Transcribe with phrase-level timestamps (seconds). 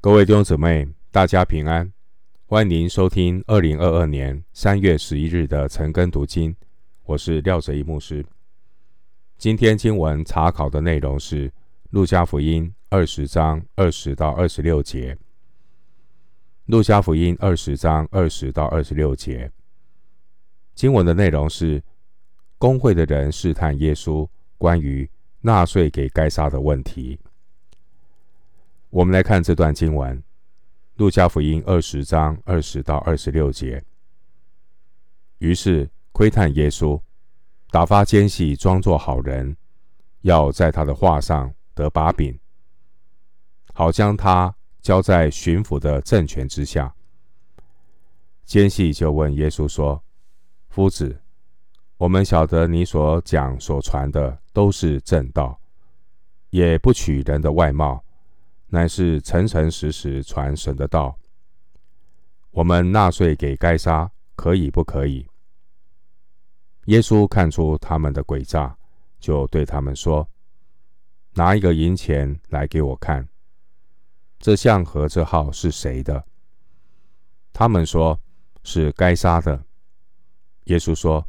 [0.00, 1.92] 各位弟兄姊妹，大家平安，
[2.46, 6.54] 欢迎您收听二零二二年三月十一日的晨更读经。
[7.02, 8.24] 我是廖哲一牧师。
[9.36, 11.48] 今天经文查考的内容是
[11.90, 15.16] 《路加福音》二十章二十到二十六节，
[16.66, 19.50] 《路加福音》二十章二十到二十六节。
[20.76, 21.82] 经文的内容是
[22.56, 24.24] 工会的人试探耶稣
[24.58, 25.10] 关于
[25.40, 27.18] 纳税给该撒的问题。
[28.90, 30.16] 我们来看这段经文，
[30.96, 33.84] 《路加福音》二十章二十到二十六节。
[35.38, 36.98] 于是窥探耶稣，
[37.70, 39.54] 打发奸细装作好人，
[40.22, 42.38] 要在他的话上得把柄，
[43.74, 46.94] 好将他交在巡抚的政权之下。
[48.46, 50.02] 奸细就问耶稣说
[50.70, 51.20] ：“夫子，
[51.98, 55.60] 我们晓得你所讲所传的都是正道，
[56.48, 58.02] 也不取人的外貌。”
[58.68, 61.18] 乃是诚诚实实传神的道。
[62.50, 65.26] 我们纳税给该杀，可以不可以？
[66.86, 68.76] 耶稣看出他们的诡诈，
[69.20, 70.26] 就对他们说
[71.34, 73.28] ：“拿一个银钱来给我看。
[74.38, 76.24] 这像和这号是谁的？”
[77.52, 78.18] 他们说
[78.64, 79.64] ：“是该杀的。”
[80.64, 81.28] 耶稣说：“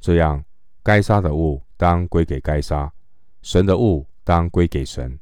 [0.00, 0.44] 这样，
[0.82, 2.92] 该杀的物当归给该杀，
[3.40, 5.18] 神的物当归给神。”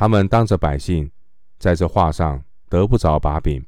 [0.00, 1.10] 他们当着百姓，
[1.58, 3.62] 在这话上得不着把柄，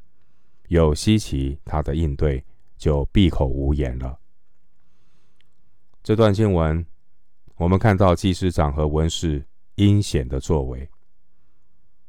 [0.69, 2.43] 有稀奇他的应对，
[2.79, 4.19] 就闭口无言了。
[6.03, 6.87] 这段经文，
[7.57, 10.89] 我们看到祭司长和文士阴险的作为。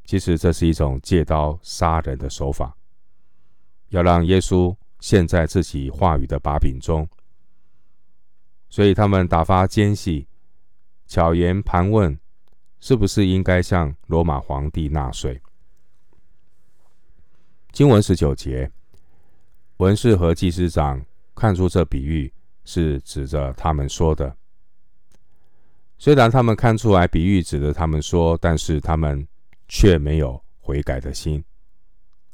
[0.06, 2.74] 其实这是一种借刀杀人的手法，
[3.90, 7.06] 要让耶稣陷在自己话语的把柄中。
[8.70, 10.30] 所以他们打发奸细，
[11.08, 12.18] 巧言盘问。
[12.84, 15.42] 是不是应该向罗马皇帝纳税？
[17.72, 18.70] 经文十九节，
[19.78, 21.02] 文士和祭司长
[21.34, 22.34] 看出这比喻
[22.66, 24.36] 是指着他们说的。
[25.98, 29.26] 虽然他们看出来比喻指着他们说，但是他们
[29.70, 31.42] 却没有悔改的心，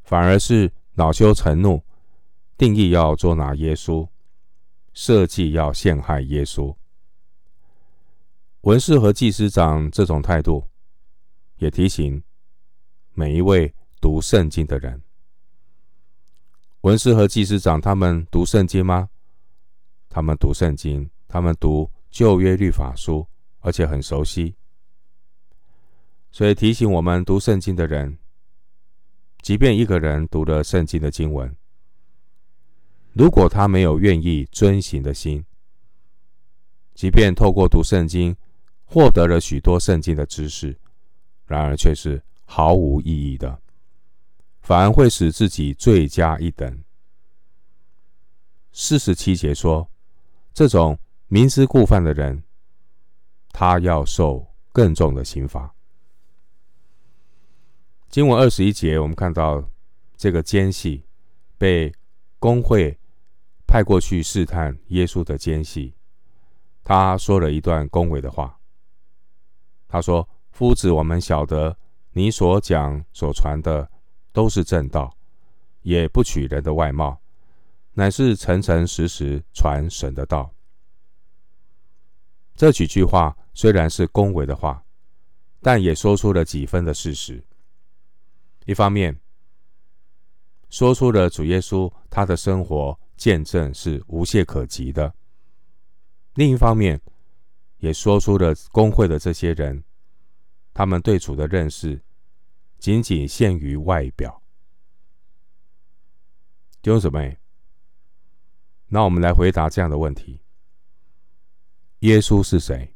[0.02, 1.84] 反而是恼羞成怒，
[2.58, 4.10] 定意要捉拿耶稣，
[4.96, 6.76] 设计要陷害耶稣。
[8.64, 10.68] 文士和祭司长这种态度，
[11.60, 12.22] 也提醒
[13.14, 15.02] 每一位读圣经的人：
[16.82, 19.10] 文士和祭司长他们读圣经吗？
[20.10, 23.26] 他们读圣经，他们读旧约律法书，
[23.62, 24.54] 而且很熟悉。
[26.30, 28.18] 所以提醒我们读圣经的人，
[29.42, 31.56] 即便一个人读了圣经的经文，
[33.14, 35.46] 如果他没有愿意遵行的心，
[36.94, 38.36] 即便透过读圣经，
[38.92, 40.76] 获得了许多圣经的知识，
[41.46, 43.62] 然而却是毫无意义的，
[44.62, 46.84] 反而会使自己罪加一等。
[48.72, 49.88] 四十七节说，
[50.56, 50.98] 这种
[51.28, 52.44] 明知故犯的人，
[53.50, 55.72] 他要受更重的刑罚。
[58.10, 59.64] 经文二十一节，我们看到
[60.18, 61.04] 这个奸细
[61.60, 61.94] 被
[62.40, 62.98] 工会
[63.68, 65.94] 派过去试探耶稣的奸细，
[66.84, 68.59] 他说了一段恭维的话。
[69.90, 71.76] 他说：“夫子，我们晓得
[72.12, 73.90] 你所讲所传的
[74.32, 75.18] 都是正道，
[75.82, 77.20] 也不取人的外貌，
[77.94, 80.54] 乃是诚诚实实传神的道。”
[82.56, 84.84] 这几句话虽然是恭维的话，
[85.60, 87.44] 但也说出了几分的事实。
[88.66, 89.20] 一方面，
[90.70, 95.12] 说出了主耶稣他的生活见证是无懈可击的；
[96.36, 97.02] 另一方面，
[97.80, 99.84] 也说出了公会的这些人，
[100.74, 102.02] 他们对主的认识
[102.78, 104.42] 仅仅限于外表。
[106.82, 107.38] 弟兄姊妹，
[108.88, 110.40] 那我们来回答这样的问题：
[112.00, 112.96] 耶稣是谁？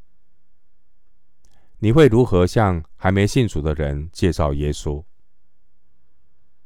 [1.79, 5.03] 你会如何向还没信主的人介绍耶稣？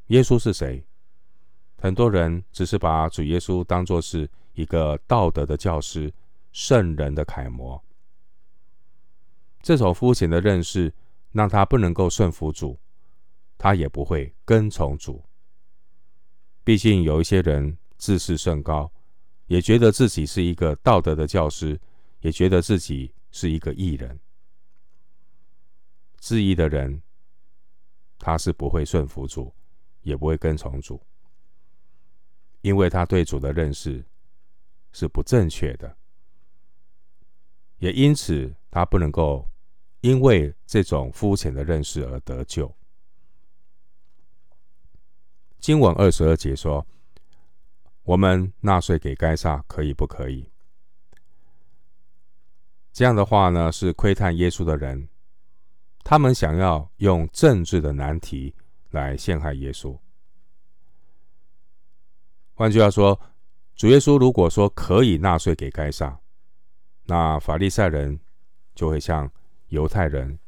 [0.06, 0.84] 耶稣是谁？
[1.80, 6.12] 很多人只是把主耶稣当作是一个道德的教师、
[6.52, 7.84] 圣人的楷模。
[9.60, 10.92] 这种肤浅的认识，
[11.32, 12.78] 让他不能够顺服主，
[13.56, 15.24] 他也不会跟从主。
[16.64, 18.92] 毕竟有一些人自视甚高，
[19.46, 21.80] 也觉得自己是一个道德的教师，
[22.20, 24.18] 也觉得自己是一个义人。
[26.18, 27.00] 自义的人，
[28.18, 29.54] 他是不会顺服主，
[30.02, 31.00] 也不会跟从主，
[32.60, 34.04] 因为他对主的认识
[34.92, 35.96] 是不正确的。
[37.78, 39.48] 也因此，他不能够
[40.00, 42.74] 因为这种肤浅的认识而得救。
[45.58, 46.86] 经文二十二节说
[48.04, 50.50] ：“我们纳税给该撒可以不可以？”
[52.92, 55.08] 这样的话呢，是窥探耶稣的人，
[56.04, 58.54] 他们想要用政治的难题
[58.90, 59.98] 来陷害耶稣。
[62.54, 63.20] 换句话说，
[63.76, 66.20] 主耶稣如果说可以纳税给该撒，
[67.04, 68.18] 那法利赛人
[68.78, 69.28] 就会向
[69.70, 70.38] 犹太人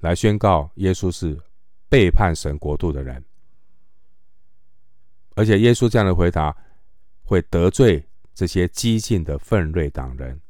[0.00, 1.40] 来宣告耶稣是
[1.88, 3.24] 背叛神国度的人，
[5.36, 6.56] 而且耶稣这样的回答
[7.22, 8.04] 会得罪
[8.34, 10.40] 这些激进的奋锐党人。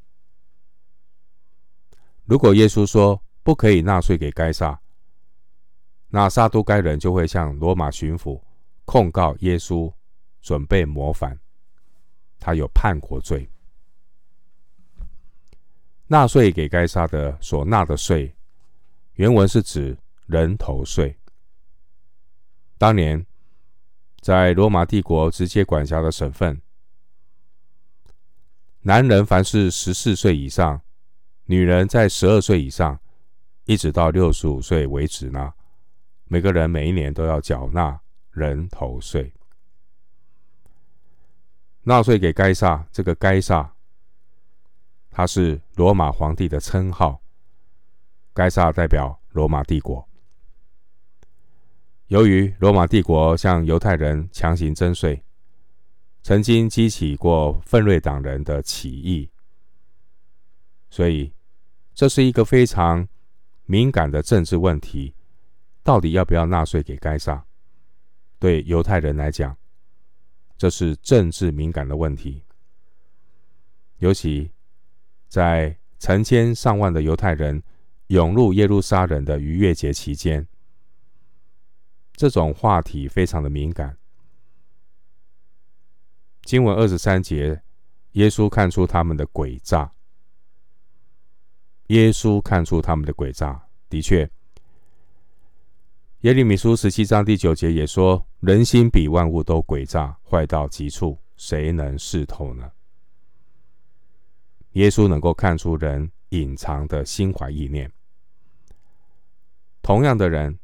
[2.25, 4.81] 如果耶稣说不可以纳税给该撒，
[6.09, 8.41] 那撒都该人就会向罗马巡抚
[8.87, 9.93] 控告耶稣。
[10.41, 11.37] 准备谋反，
[12.39, 13.51] 他有叛国罪。
[16.11, 18.35] 纳税给该撒的所纳的税，
[19.15, 19.97] 原文是指
[20.27, 21.15] 人头税。
[22.79, 23.27] 当年
[24.21, 26.63] 在罗马帝国直接管辖的省份，
[28.81, 30.81] 男人凡是十四岁以上，
[31.45, 32.99] 女人在十二岁以上，
[33.65, 35.53] 一直到六十五岁为止呢，
[36.25, 38.01] 每个人每一年都要缴纳
[38.31, 39.35] 人头税。
[41.83, 43.75] 纳税给该撒，这个该撒，
[45.19, 47.21] 他是罗马皇帝的称号。
[48.33, 50.09] 该萨代表罗马帝国。
[52.07, 55.21] 由于罗马帝国向犹太人强行征税，
[56.23, 59.29] 曾经激起过奋锐党人的起义，
[60.89, 61.33] 所以
[61.95, 63.09] 这是一个非常
[63.65, 65.13] 敏感的政治问题。
[65.83, 67.45] 到底要不要纳税给该萨？
[68.39, 69.57] 对犹太人来讲，
[70.57, 72.45] 这是政治敏感的问题，
[73.97, 74.53] 尤其
[75.29, 77.63] 在成千上万的犹太人
[78.09, 80.47] 涌入耶路撒冷的逾越节期间，
[82.15, 83.97] 这种话题非常的敏感。
[86.43, 87.63] 经文二十三节，
[88.13, 89.93] 耶稣看出他们的诡诈。
[91.89, 94.31] 耶稣看出他们的诡诈，的确。
[96.23, 102.71] 耶利米书十七章第九节也说：“人心比万物都诡诈，坏到极处，谁能视透呢？”
[104.73, 107.91] 耶稣能够看出人隐藏的心怀意念。
[109.83, 110.59] 同样的人，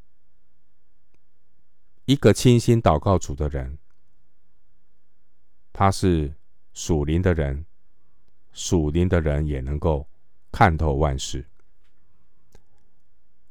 [2.04, 3.78] 一个倾心祷告主的人，
[5.72, 6.34] 他是
[6.72, 7.64] 属灵的人，
[8.52, 10.06] 属灵的人也能够
[10.52, 11.44] 看透万事。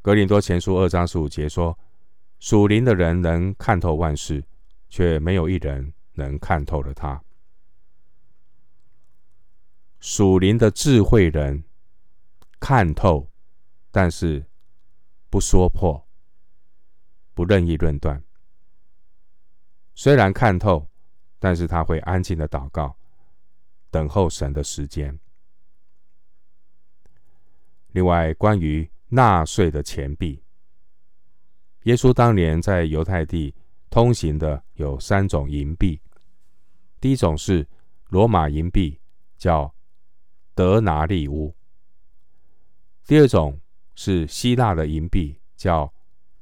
[0.01, 1.77] 格林多前书二章十五节说。
[2.39, 4.43] 属灵的人能看透万事，
[4.89, 7.23] 却没有一人能看透了他。
[10.05, 11.63] 属灵的智慧人
[12.59, 13.31] 看透，
[13.89, 14.45] 但是
[15.29, 16.05] 不说破，
[17.33, 18.21] 不任意论断。
[19.95, 20.89] 虽然看透，
[21.39, 22.97] 但是他会安静的祷告，
[23.89, 25.17] 等候神的时间。
[27.93, 30.43] 另外，关于纳税的钱币。
[31.83, 33.55] 耶稣当年在犹太地
[33.89, 36.01] 通行的有三种银币，
[36.99, 37.65] 第一种是
[38.09, 38.99] 罗马银币，
[39.37, 39.73] 叫
[40.53, 41.55] 德拿利乌；
[43.05, 43.59] 第二种
[43.95, 45.93] 是希腊的银币，叫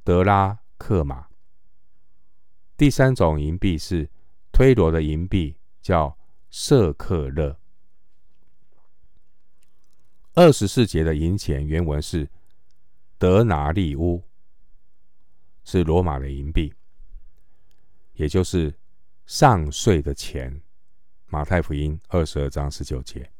[0.04, 1.28] 德拉克玛；
[2.76, 4.10] 第三种银币是
[4.52, 6.18] 推罗的银币，叫
[6.50, 7.58] 舍克勒。
[10.34, 12.28] 二十四节的银钱原文是
[13.18, 14.22] 德拿利乌。
[15.64, 16.74] 是罗马的银币，
[18.14, 18.76] 也就是
[19.26, 20.60] 上税的钱。
[21.28, 23.31] 马太福音二十二章十九节，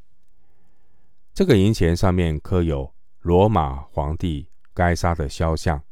[1.35, 5.83] 这个银钱上面刻有罗马皇帝该杀的肖像，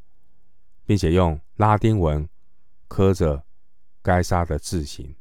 [0.84, 2.28] 并且用拉丁文
[2.88, 3.42] 刻着
[4.02, 5.16] 该杀的字形。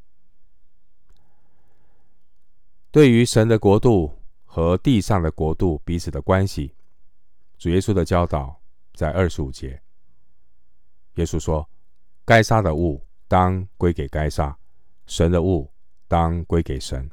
[2.92, 6.76] 对于神的国度和地上的国度彼此的关系，
[7.58, 8.60] 主耶稣的教导
[8.94, 9.82] 在二十五节。
[11.16, 11.70] 耶稣说
[12.26, 14.58] ：“该杀的物当归给该杀，
[15.06, 15.72] 神的物
[16.08, 17.10] 当归给神。”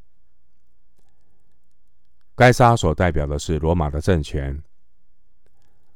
[2.36, 4.62] 该杀所代表的是罗马的政权，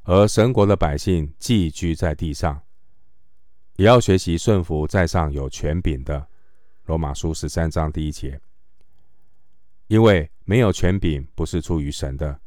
[0.01, 2.59] 而神国的百姓寄居在地上，
[3.75, 6.27] 也要学习顺服在上有权柄的。
[6.85, 8.41] 罗马书十三章第一节，
[9.85, 12.39] 因为没有权柄不是出于神的，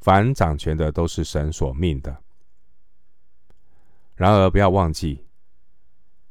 [0.00, 2.20] 凡掌权的都是神所命的。
[4.16, 5.24] 然而，不要忘记，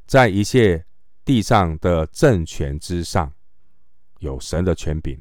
[0.05, 0.85] 在一切
[1.23, 3.31] 地上的政权之上，
[4.19, 5.17] 有神的权柄。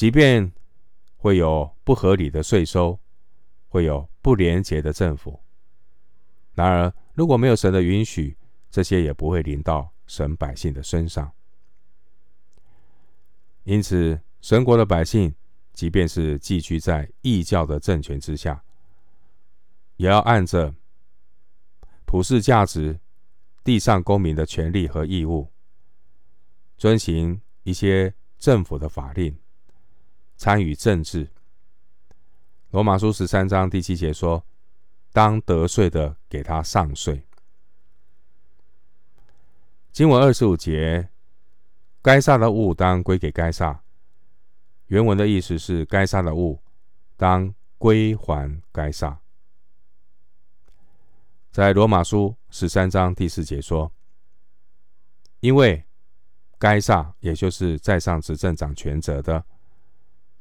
[0.00, 0.50] 即便
[1.18, 2.98] 会有不合理的税收，
[3.68, 5.38] 会有不廉洁的政府，
[6.54, 8.34] 然而如果没有神的允许，
[8.70, 11.30] 这些也不会临到神百姓的身上。
[13.64, 15.34] 因此，神国的百姓，
[15.74, 18.64] 即便是寄居在异教的政权之下，
[19.98, 20.74] 也要按着
[22.06, 22.98] 普世价值、
[23.62, 25.52] 地上公民的权利和义务，
[26.78, 29.38] 遵行一些政府的法令，
[30.40, 31.28] 参与政治。
[32.70, 34.42] 罗马书十三章第七节说
[35.12, 37.26] ：“当得税的给他上税。”
[39.92, 41.10] 经文二十五节，
[42.00, 43.82] 该撒的物当归给该撒。
[44.86, 46.58] 原文的意思是：该撒的物
[47.18, 49.20] 当归还该撒。
[51.50, 53.92] 在罗马书十三章第四节说
[55.40, 55.84] ：“因为
[56.58, 59.44] 该撒，也就是在上执政掌权者的，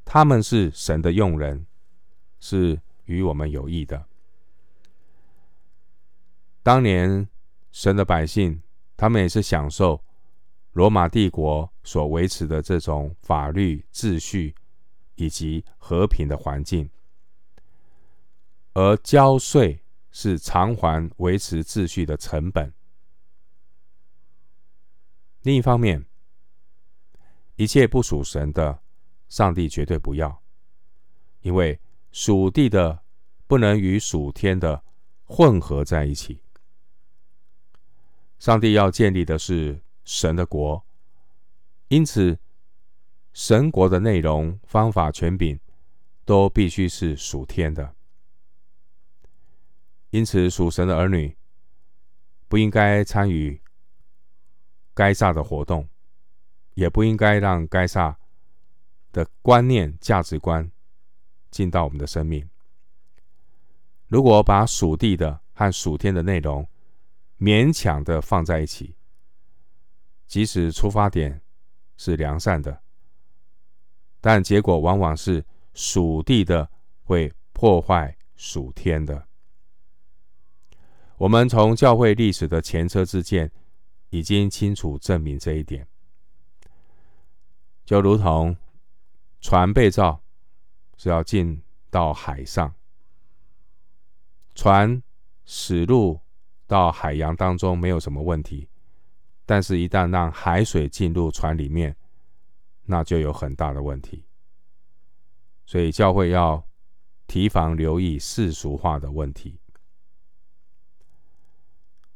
[0.09, 1.65] 他们是神的用人。”
[2.41, 4.05] 是与我们有益的。
[6.63, 7.27] 当年
[7.69, 8.61] 神的百姓，
[8.95, 10.01] 他们也是享受
[10.71, 14.55] 罗马帝国所维持的这种法律秩序
[15.15, 16.89] 以及和平的环境，
[18.71, 22.73] 而交税是偿还维持秩序的成本。
[25.41, 26.05] 另一方面，
[27.57, 28.79] 一切不属神的，
[29.29, 30.41] 上帝绝对不要，
[31.41, 31.79] 因为。
[32.12, 33.03] 属地的
[33.45, 34.83] 不能与属天的
[35.25, 36.41] 混合在一起。
[38.39, 40.83] 上帝要建立的是神的国，
[41.89, 42.39] 因此
[43.31, 45.59] 神国的内容、方法、权柄
[46.25, 47.93] 都必须是属天的。
[50.09, 51.38] 因此，属神的儿女
[52.48, 53.62] 不应该参与
[54.95, 55.88] 该撒的活动，
[56.74, 58.17] 也不应该让该撒
[59.11, 60.69] 的观念、价值观。
[61.51, 62.47] 进到我们的生命。
[64.05, 66.63] 如果把属地的和属天的内容
[67.39, 68.95] 勉强的放在一起，
[70.27, 71.41] 即使出发点
[71.97, 72.83] 是良善的，
[74.21, 76.69] 但结果往往是属地的
[77.01, 79.27] 会破坏属天的。
[81.17, 83.51] 我们从教会历史的前车之鉴
[84.11, 85.87] 已经清楚证明这一点，
[87.83, 88.55] 就如同
[89.41, 90.22] 船被造。
[91.01, 92.75] 是要进到海上，
[94.53, 95.01] 船
[95.46, 96.19] 驶入
[96.67, 98.67] 到海洋当中没有什么问题，
[99.46, 101.96] 但是，一旦让海水进入船里面，
[102.84, 104.25] 那就有很大的问题。
[105.65, 106.67] 所以，教会要
[107.27, 109.58] 提防留意世俗化的问题。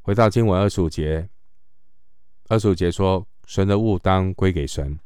[0.02, 1.30] 回到经文二十五节，
[2.50, 5.00] 二十五节说：“神的物当归给神。”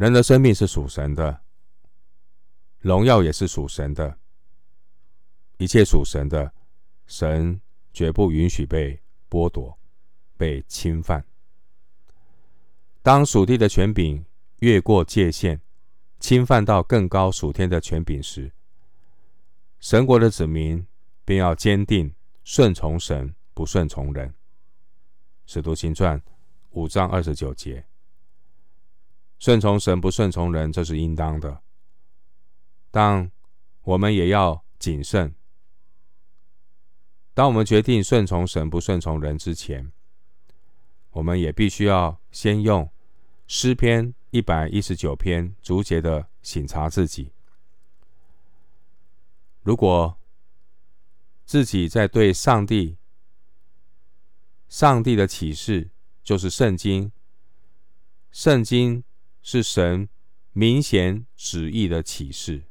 [0.00, 1.42] 人的生命是属神的，
[2.78, 4.16] 荣耀也是属神的，
[5.58, 6.54] 一切属神的，
[7.06, 7.60] 神
[7.92, 9.78] 绝不允许被剥夺、
[10.38, 11.22] 被侵犯。
[13.02, 14.24] 当属地的权柄
[14.60, 15.60] 越过界限，
[16.18, 18.50] 侵犯到更高属天的权柄时，
[19.80, 20.86] 神国的子民
[21.26, 24.34] 便要坚定顺从神，不顺从人。
[25.44, 26.22] 使徒行传
[26.70, 27.84] 五章二十九节。
[29.40, 31.62] 顺从神，不顺从人，这是应当的。
[32.90, 33.32] 但
[33.82, 35.34] 我们也要谨慎。
[37.32, 39.90] 当我们决定顺从神，不顺从人之前，
[41.12, 42.90] 我们也必须要先用
[43.46, 47.32] 诗篇一百一十九篇逐节的省察自己。
[49.62, 50.18] 如果
[51.46, 52.98] 自己在对上帝、
[54.68, 55.88] 上帝的启示，
[56.22, 57.10] 就是圣经，
[58.30, 59.02] 圣经。
[59.42, 60.08] 是神
[60.52, 62.62] 明显旨意的启示。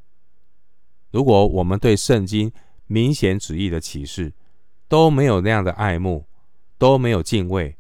[1.12, 2.52] 如果我们对圣经
[2.86, 4.34] 明显旨意的启示
[4.88, 6.28] 都没有那样的爱慕，
[6.78, 7.78] 都没有敬畏，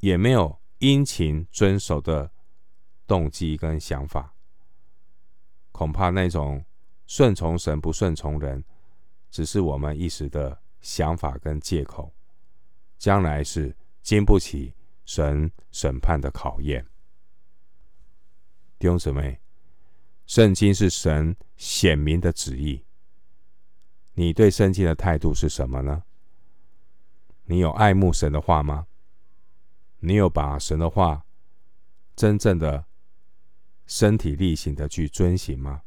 [0.00, 2.30] 也没有殷勤遵守的
[3.06, 4.34] 动机跟想法，
[5.70, 6.64] 恐怕那种
[7.06, 8.64] 顺从神不顺从人，
[9.30, 12.12] 只是我们一时的想法跟借口，
[12.98, 14.72] 将来是经不起
[15.04, 16.86] 神审判的考验。
[18.82, 19.38] 弟兄姊妹，
[20.26, 22.84] 圣经是神显明的旨意。
[24.14, 26.02] 你对圣经的态度是什么呢？
[27.44, 28.88] 你有爱慕神的话吗？
[30.00, 31.24] 你有把神的话
[32.16, 32.84] 真正的
[33.86, 35.82] 身体力行的去遵行吗？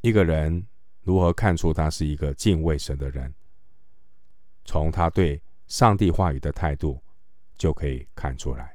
[0.00, 0.66] 一个人
[1.02, 3.34] 如何看出他是一个敬畏神的人？
[4.64, 7.04] 从他对上帝话语的态度
[7.58, 8.74] 就可以看出来。